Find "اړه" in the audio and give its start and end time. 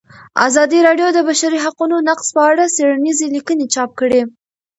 2.51-2.63